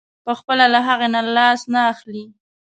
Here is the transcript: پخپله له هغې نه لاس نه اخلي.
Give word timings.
پخپله 0.25 0.65
له 0.73 0.79
هغې 0.87 1.07
نه 1.15 1.21
لاس 1.35 1.61
نه 1.73 1.79
اخلي. 1.91 2.25